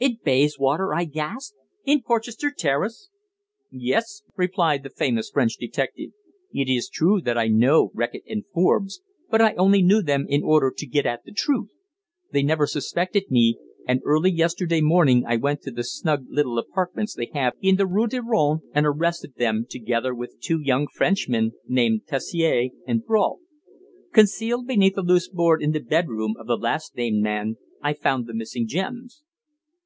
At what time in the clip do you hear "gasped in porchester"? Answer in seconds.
1.04-2.50